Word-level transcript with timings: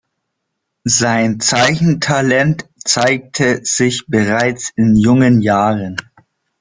Sein 0.87 1.39
Zeichentalent 1.39 2.67
zeigte 2.83 3.63
sich 3.63 4.05
bereits 4.07 4.71
in 4.75 4.95
jungen 4.95 5.41
Jahren. 5.41 5.95